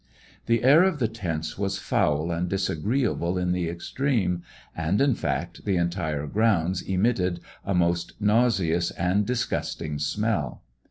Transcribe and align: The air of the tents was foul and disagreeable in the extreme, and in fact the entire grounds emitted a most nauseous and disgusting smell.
The 0.47 0.63
air 0.63 0.81
of 0.81 0.97
the 0.97 1.07
tents 1.07 1.59
was 1.59 1.77
foul 1.77 2.31
and 2.31 2.49
disagreeable 2.49 3.37
in 3.37 3.51
the 3.51 3.69
extreme, 3.69 4.41
and 4.75 4.99
in 4.99 5.13
fact 5.13 5.63
the 5.63 5.77
entire 5.77 6.25
grounds 6.25 6.81
emitted 6.81 7.39
a 7.63 7.75
most 7.75 8.13
nauseous 8.19 8.89
and 8.89 9.27
disgusting 9.27 9.99
smell. 9.99 10.63